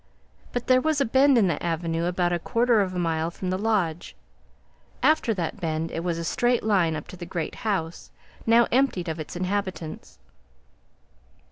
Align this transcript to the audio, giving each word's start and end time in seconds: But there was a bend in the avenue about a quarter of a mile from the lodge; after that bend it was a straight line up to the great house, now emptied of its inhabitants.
But 0.51 0.65
there 0.65 0.81
was 0.81 0.99
a 0.99 1.05
bend 1.05 1.37
in 1.37 1.47
the 1.47 1.61
avenue 1.61 2.05
about 2.05 2.33
a 2.33 2.39
quarter 2.39 2.81
of 2.81 2.95
a 2.95 2.97
mile 2.97 3.29
from 3.29 3.51
the 3.51 3.57
lodge; 3.59 4.15
after 5.03 5.31
that 5.35 5.59
bend 5.61 5.91
it 5.91 6.03
was 6.03 6.17
a 6.17 6.23
straight 6.23 6.63
line 6.63 6.95
up 6.95 7.07
to 7.09 7.15
the 7.15 7.23
great 7.27 7.53
house, 7.61 8.09
now 8.47 8.65
emptied 8.71 9.07
of 9.07 9.19
its 9.19 9.35
inhabitants. 9.35 10.17